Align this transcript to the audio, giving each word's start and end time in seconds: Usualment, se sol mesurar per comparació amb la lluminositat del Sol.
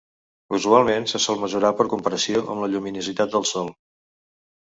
Usualment, 0.57 1.03
se 1.11 1.19
sol 1.25 1.37
mesurar 1.43 1.69
per 1.81 1.87
comparació 1.91 2.41
amb 2.53 2.63
la 2.65 2.69
lluminositat 2.73 3.35
del 3.35 3.45
Sol. 3.53 3.69